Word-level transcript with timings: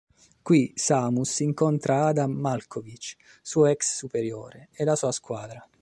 Qui 0.49 0.73
Samus 0.83 1.33
incontra 1.45 1.97
Adam 2.07 2.31
Malkovich, 2.47 3.15
suo 3.43 3.67
ex 3.67 3.95
superiore, 3.97 4.69
e 4.71 4.83
la 4.83 4.95
sua 4.95 5.11
squadra. 5.11 5.63